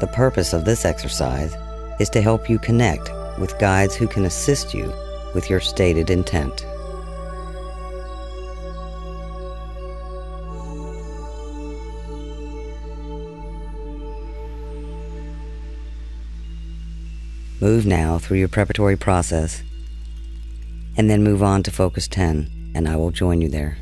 [0.00, 1.54] The purpose of this exercise
[2.00, 4.90] is to help you connect with guides who can assist you
[5.34, 6.64] with your stated intent.
[17.60, 19.62] Move now through your preparatory process
[20.96, 23.76] and then move on to Focus 10, and I will join you there.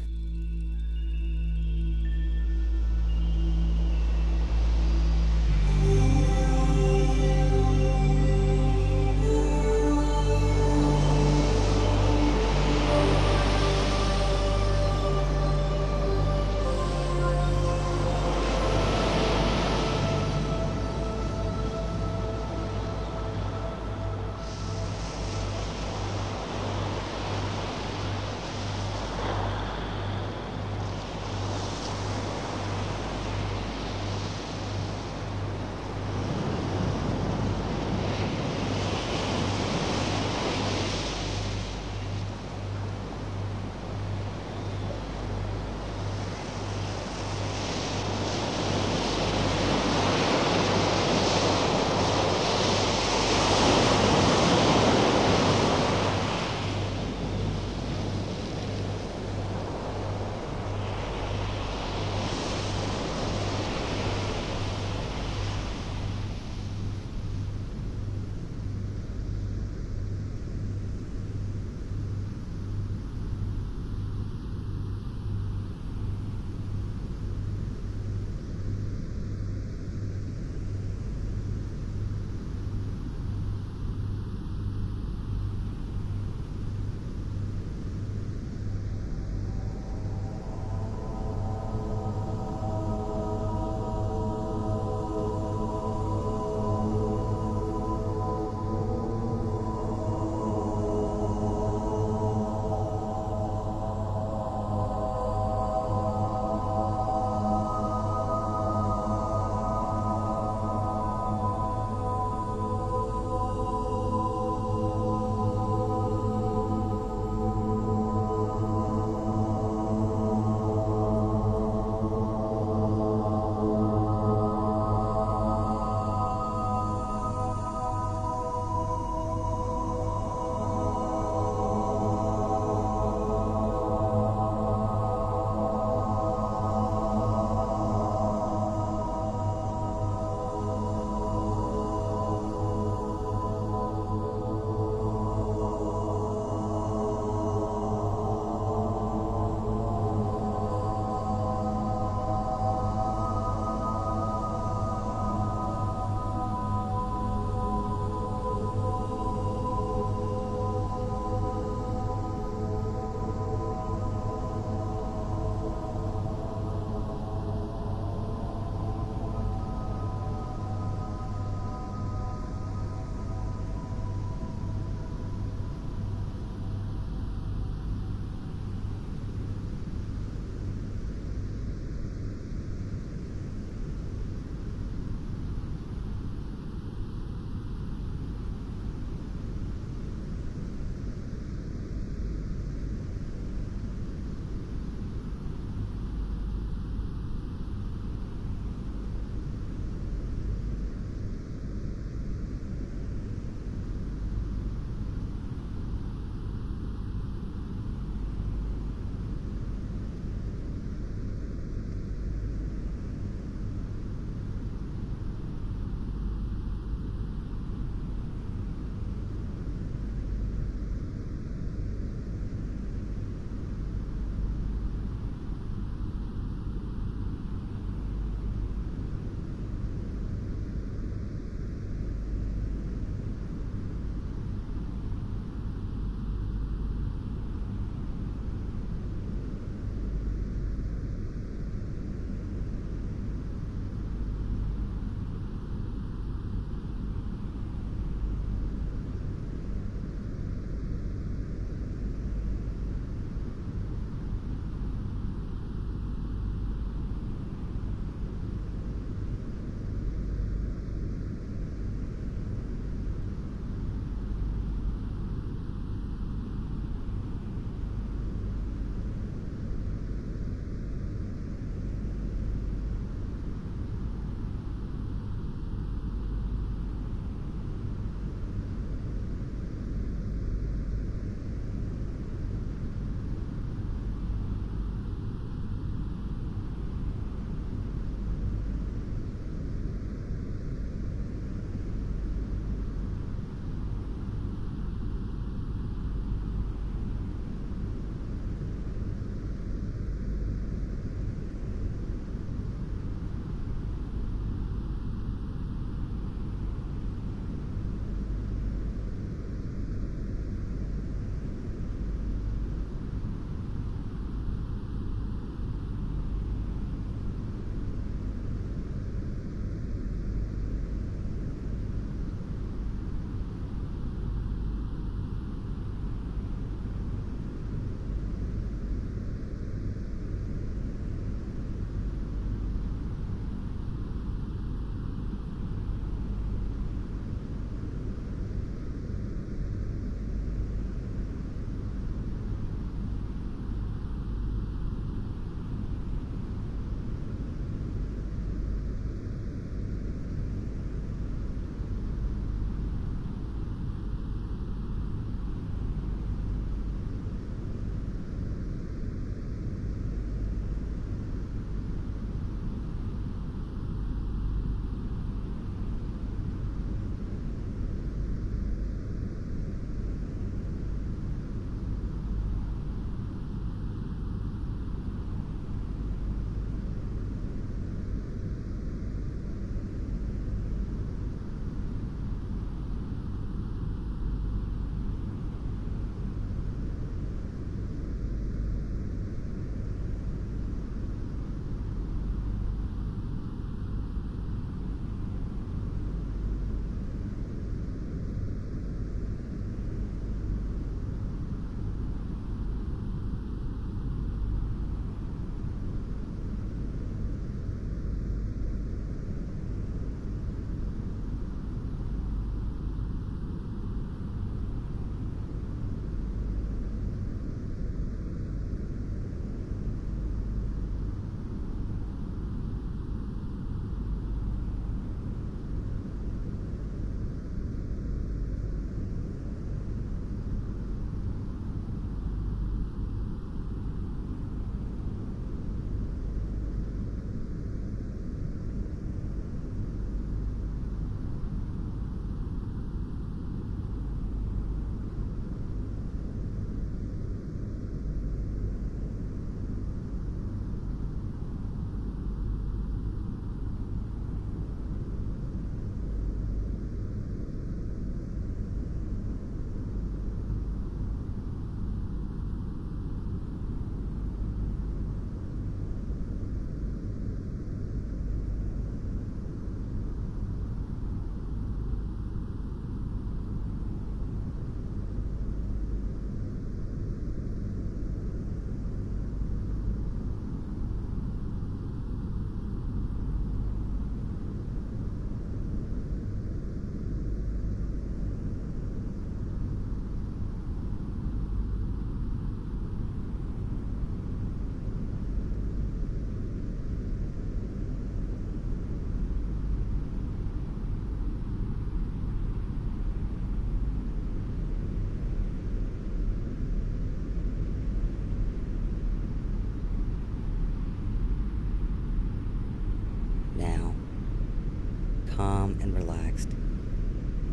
[515.95, 516.53] Relaxed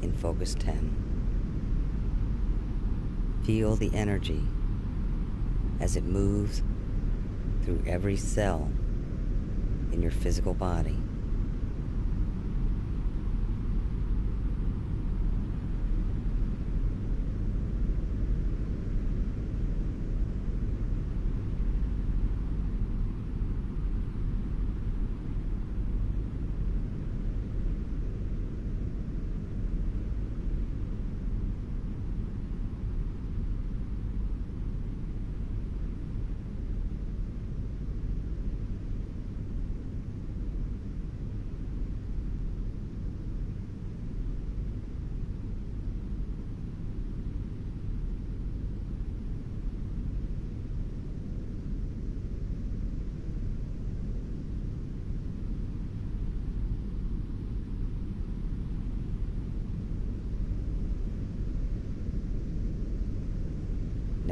[0.02, 1.04] in Focus 10.
[3.46, 4.44] Feel the energy
[5.80, 6.64] as it moves
[7.64, 8.72] through every cell
[9.92, 10.98] in your physical body.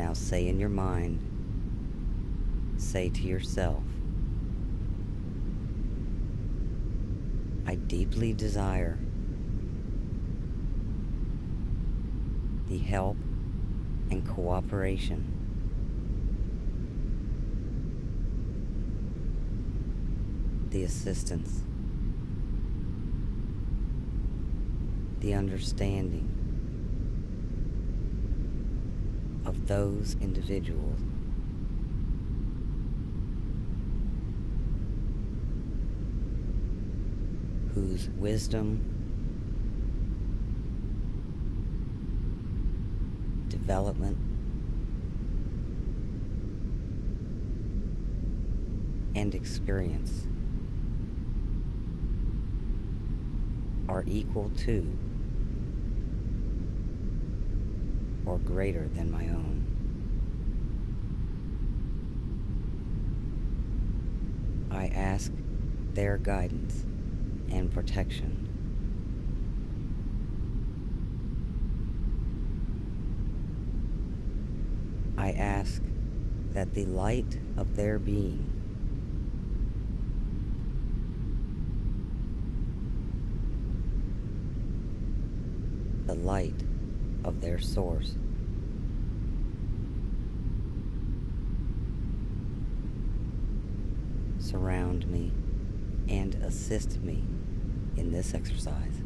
[0.03, 1.21] Now say in your mind,
[2.75, 3.85] say to yourself,
[7.65, 8.99] I deeply desire
[12.67, 13.15] the help
[14.11, 15.39] and cooperation
[20.69, 21.61] the assistance,
[25.21, 26.33] the understanding
[29.45, 30.99] of those individuals.
[37.73, 38.93] Whose wisdom,
[43.49, 44.17] development,
[49.15, 50.27] and experience
[53.89, 54.97] are equal to
[58.25, 59.67] or greater than my own.
[64.71, 65.31] I ask
[65.93, 66.85] their guidance
[67.51, 68.49] and protection.
[75.17, 75.81] I ask
[76.53, 78.53] that the light of their being
[86.05, 86.63] the light
[87.23, 88.15] of their source
[94.39, 95.31] surround me
[96.09, 97.23] and assist me
[97.95, 99.02] in this exercise.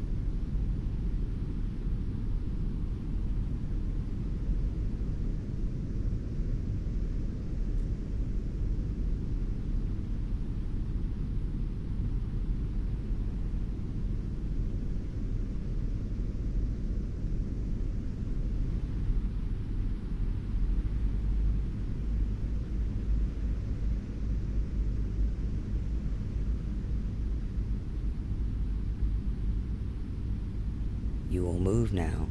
[31.38, 32.30] You will move now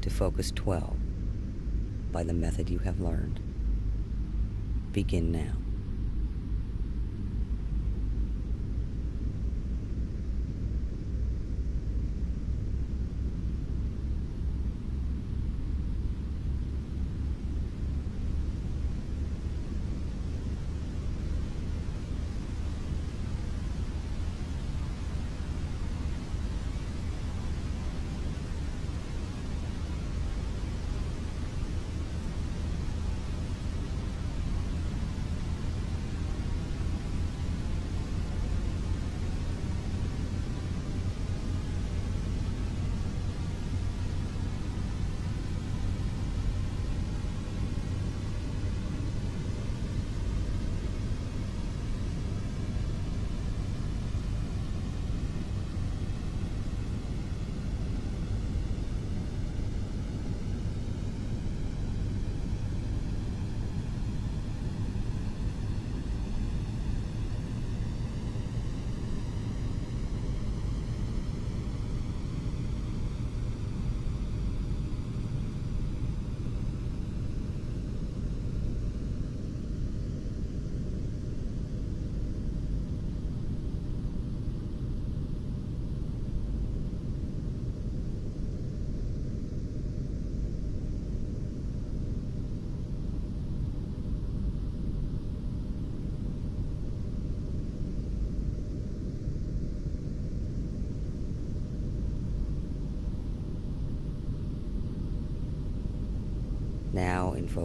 [0.00, 0.96] to focus 12
[2.10, 3.40] by the method you have learned.
[4.90, 5.61] Begin now.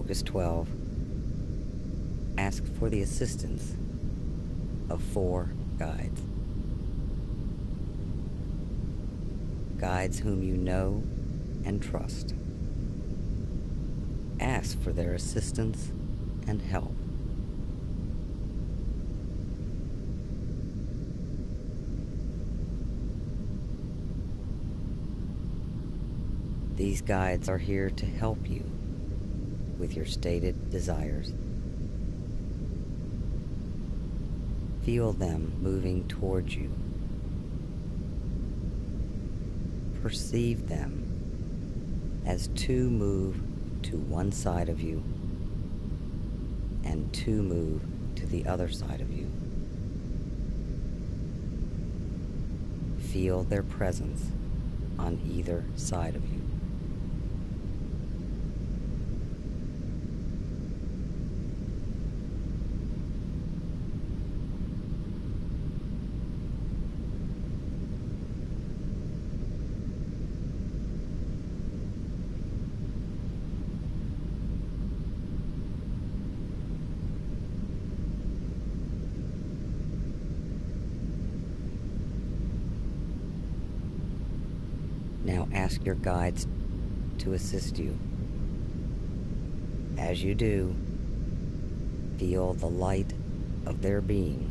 [0.08, 0.70] Focus 12,
[2.38, 3.76] ask for the assistance
[4.90, 6.22] of four guides.
[9.78, 11.04] Guides whom you know
[11.66, 12.34] and trust.
[14.40, 15.92] Ask for their assistance
[16.48, 16.96] and help.
[26.78, 28.64] These guides are here to help you
[29.80, 31.34] with your stated desires.
[34.84, 36.72] Feel them moving towards you.
[40.02, 41.04] Perceive them
[42.26, 43.42] as two move
[43.84, 45.04] to one side of you
[46.84, 47.82] and two move
[48.16, 49.30] to the other side of you.
[53.00, 54.32] Feel their presence
[54.98, 56.42] on either side of you.
[85.28, 86.48] Now ask your guides
[87.18, 87.94] to assist you.
[89.98, 90.74] As you do,
[92.18, 93.12] feel the light
[93.66, 94.50] of their being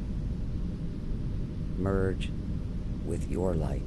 [1.78, 2.30] merge
[3.06, 3.80] with your light.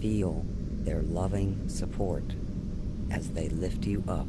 [0.00, 0.44] Feel
[0.82, 2.22] their loving support
[3.10, 4.26] as they lift you up.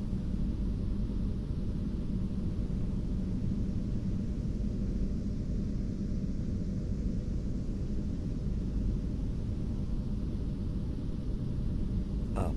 [12.36, 12.56] Up.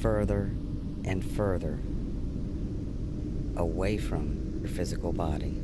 [0.00, 0.50] Further
[1.04, 1.78] and further
[3.56, 5.61] away from your physical body.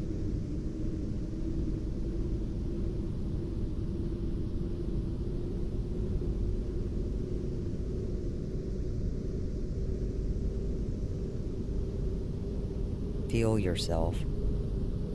[13.59, 14.25] Yourself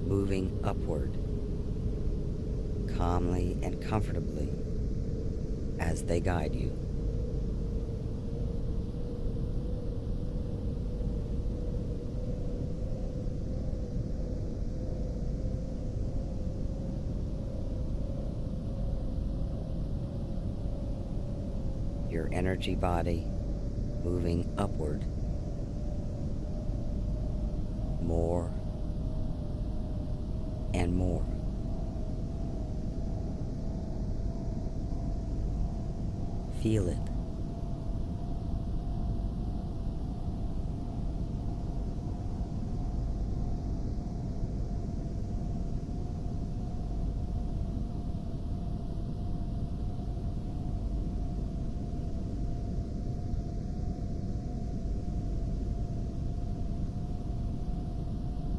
[0.06, 1.18] moving upward
[2.98, 4.50] calmly and comfortably
[5.80, 6.78] as they guide you.
[22.10, 23.26] Your energy body
[24.04, 25.04] moving upward
[28.02, 28.52] more
[30.74, 31.24] and more.
[36.62, 36.98] Feel it.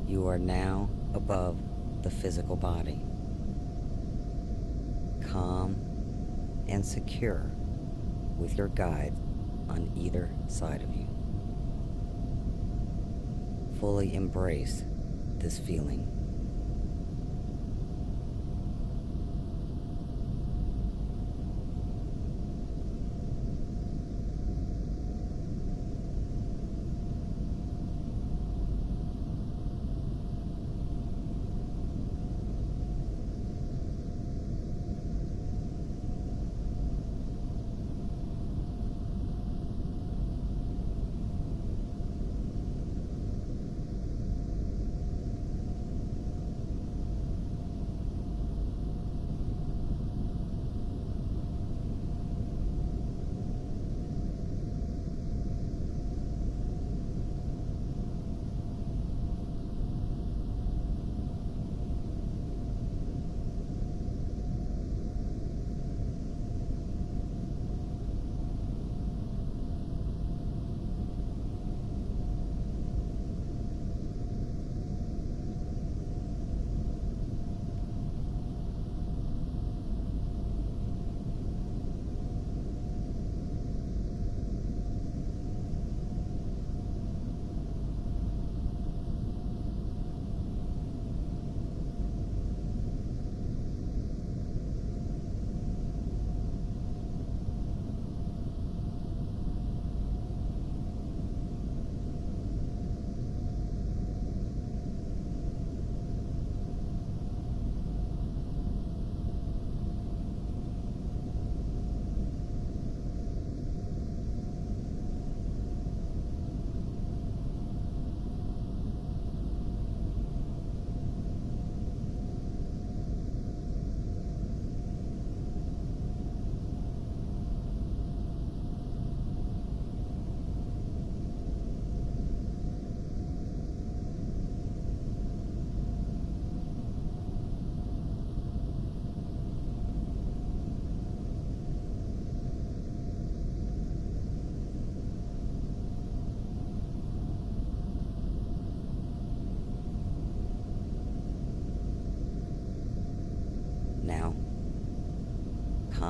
[0.06, 0.73] You are now
[2.24, 3.02] physical body,
[5.30, 5.76] calm
[6.66, 7.50] and secure
[8.38, 9.12] with your guide
[9.68, 11.06] on either side of you.
[13.78, 14.84] Fully embrace
[15.36, 16.13] this feeling.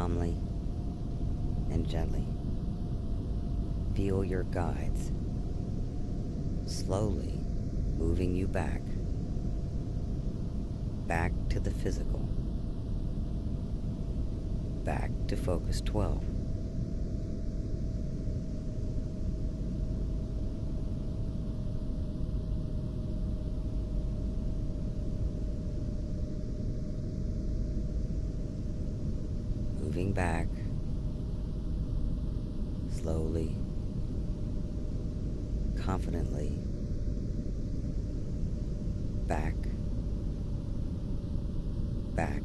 [0.05, 0.37] Calmly
[1.73, 2.27] and gently.
[3.95, 5.12] Feel your guides
[6.67, 7.40] slowly
[7.97, 8.83] moving you back,
[11.07, 12.19] back to the physical,
[14.85, 16.23] back to focus 12.
[29.81, 30.46] Moving back.
[32.88, 33.57] Slowly,
[35.77, 36.61] confidently.
[39.27, 39.57] Back,
[42.14, 42.42] back.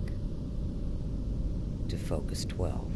[1.90, 2.89] To focus 12.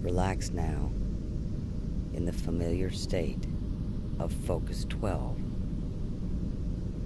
[0.00, 0.90] Relax now
[2.14, 3.46] in the familiar state
[4.18, 5.36] of Focus 12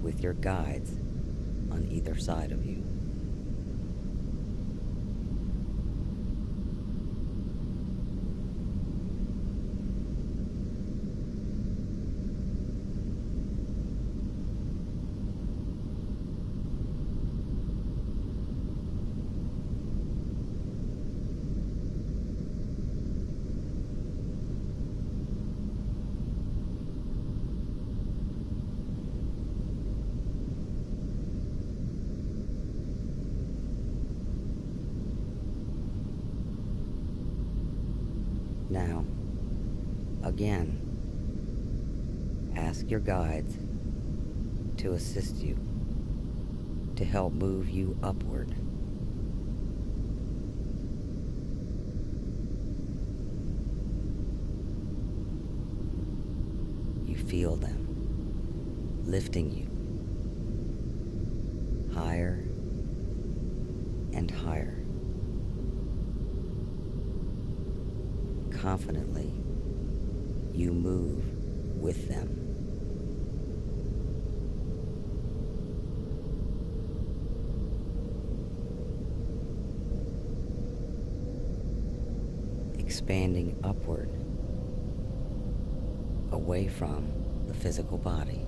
[0.01, 0.91] with your guides
[1.71, 2.83] on either side of you.
[38.67, 39.05] Now,
[40.23, 40.81] again,
[42.57, 43.55] ask your guides
[44.77, 45.57] to assist you,
[46.95, 48.49] to help move you upward.
[57.05, 59.69] You feel them lifting you
[61.93, 62.43] higher
[64.13, 64.85] and higher.
[68.65, 69.31] confidently,
[70.51, 71.23] you move
[71.79, 72.44] with them.
[83.05, 84.09] Expanding upward,
[86.31, 87.07] away from
[87.45, 88.41] the physical body.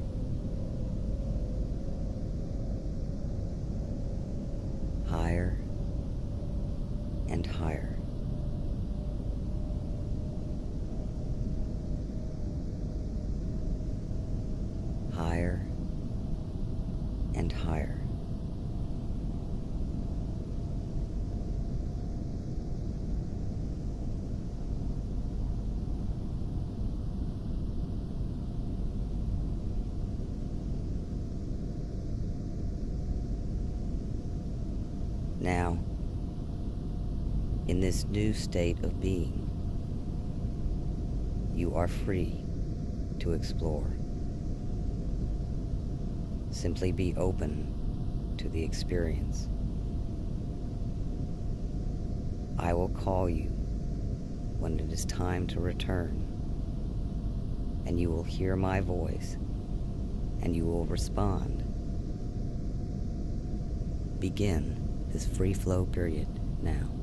[5.08, 5.60] Higher
[7.30, 8.00] and higher.
[15.14, 15.66] higher
[17.36, 17.98] and higher.
[35.40, 35.78] Now,
[37.68, 39.48] in this new state of being,
[41.54, 42.44] you are free
[43.20, 43.96] to explore.
[46.50, 49.50] Simply be open to the experience.
[52.58, 53.50] I will call you
[54.58, 56.26] when it is time to return,
[57.86, 59.38] and you will hear my voice,
[60.42, 61.64] and you will respond.
[64.20, 66.28] Begin this free flow period
[66.64, 66.97] now.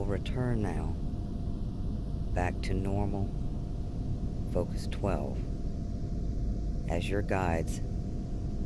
[0.00, 0.94] Will return now
[2.32, 3.28] back to normal.
[4.50, 5.38] Focus 12
[6.88, 7.82] as your guides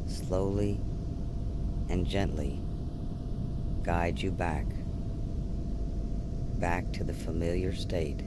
[0.07, 0.81] slowly
[1.89, 2.63] and gently
[3.83, 4.65] guide you back
[6.61, 8.21] back to the familiar state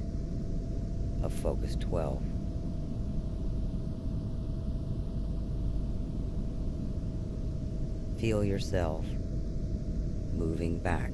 [1.23, 2.21] of focus 12
[8.17, 9.05] feel yourself
[10.33, 11.11] moving back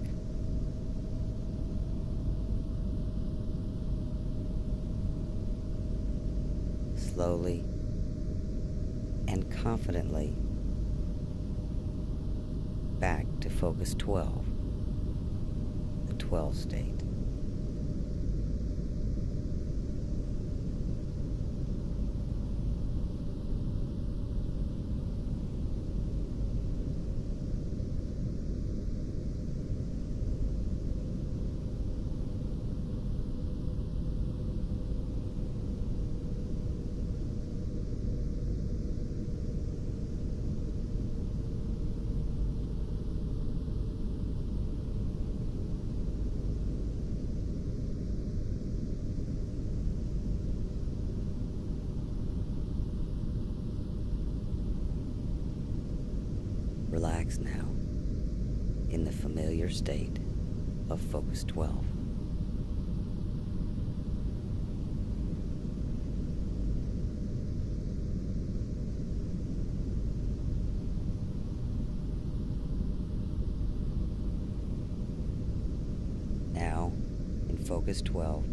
[7.14, 7.64] slowly
[9.28, 10.36] and confidently
[13.00, 14.48] back to focus 12,
[16.08, 17.03] the 12 state.
[57.40, 57.74] Now
[58.90, 60.20] in the familiar state
[60.90, 61.84] of Focus 12.
[76.54, 76.92] Now,
[77.50, 78.46] in Focus 12,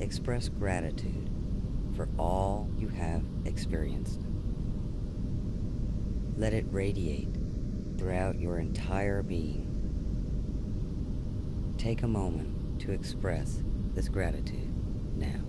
[0.00, 1.30] express gratitude
[1.96, 4.20] for all you have experienced.
[6.36, 7.37] Let it radiate
[7.98, 9.66] throughout your entire being.
[11.76, 13.62] Take a moment to express
[13.94, 14.72] this gratitude
[15.16, 15.40] now.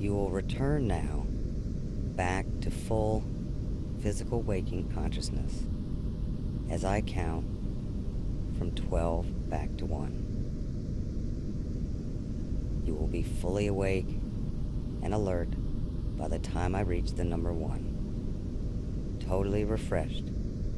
[0.00, 1.24] You will return now
[2.16, 3.22] back to full
[4.02, 5.68] physical waking consciousness
[6.68, 7.46] as I count
[8.58, 12.82] from 12 back to 1.
[12.84, 14.08] You will be fully awake
[15.00, 15.50] and alert
[16.18, 19.20] by the time I reach the number 1.
[19.28, 20.26] Totally refreshed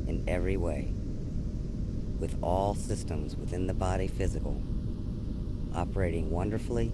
[0.06, 0.92] in every way,
[2.18, 4.62] with all systems within the body physical
[5.74, 6.92] operating wonderfully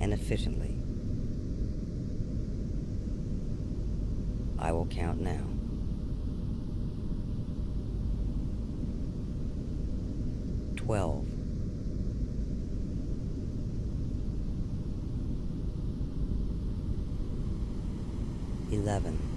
[0.00, 0.71] and efficiently.
[4.62, 5.42] I will count now.
[10.76, 11.26] Twelve.
[18.70, 19.31] Eleven.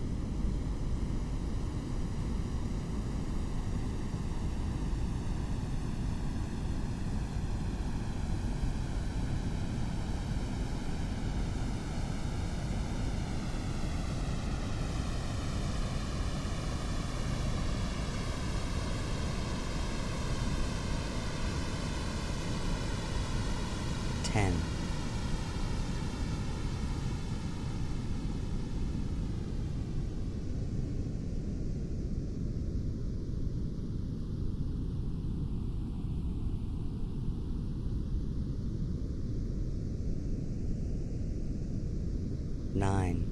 [42.76, 43.32] Nine.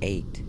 [0.00, 0.42] Eight.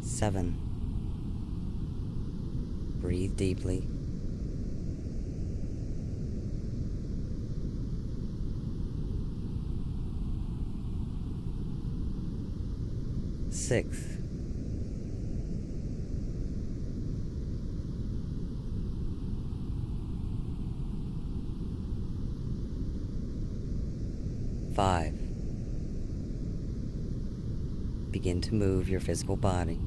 [0.00, 0.58] Seven.
[3.00, 3.86] Breathe deeply.
[13.68, 13.98] six.
[24.74, 25.12] Five.
[28.10, 29.78] Begin to move your physical body.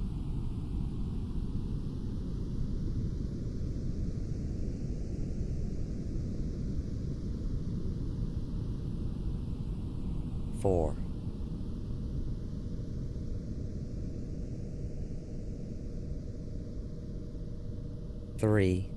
[18.41, 18.89] Three.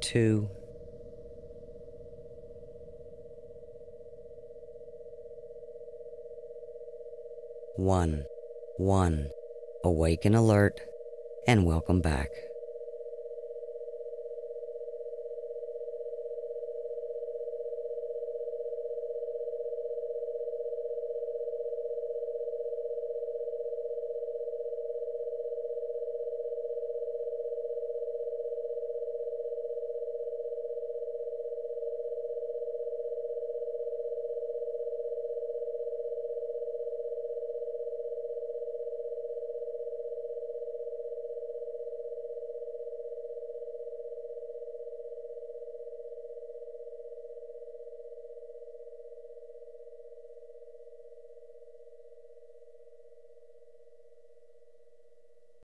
[0.00, 0.48] Two.
[7.76, 8.24] One.
[8.78, 9.28] One.
[9.84, 10.80] Awaken alert
[11.46, 12.30] and welcome back.